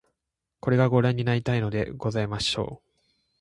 [0.61, 2.91] これが御覧になりたいのでございましょう